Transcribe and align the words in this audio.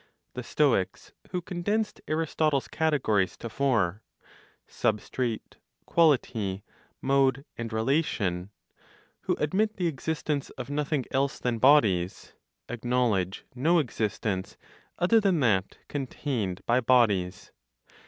(The 0.33 0.41
Stoics, 0.41 1.11
who 1.29 1.43
condensed 1.43 2.01
Aristotle's 2.07 2.67
categories 2.67 3.37
to 3.37 3.49
four, 3.49 4.01
substrate, 4.67 5.57
quality 5.85 6.63
mode 7.03 7.45
and 7.55 7.71
relation), 7.71 8.49
who 9.29 9.35
admit 9.35 9.77
the 9.77 9.85
existence 9.85 10.49
of 10.57 10.71
nothing 10.71 11.05
else 11.11 11.37
than 11.37 11.59
bodies, 11.59 12.33
acknowledge 12.67 13.45
no 13.53 13.77
existence 13.77 14.57
other 14.97 15.19
than 15.19 15.39
that 15.41 15.77
contained 15.87 16.65
by 16.65 16.79
bodies. 16.79 17.51